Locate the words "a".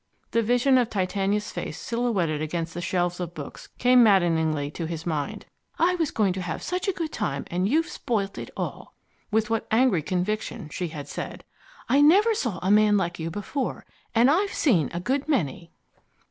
6.87-6.91, 12.63-12.71, 14.91-14.99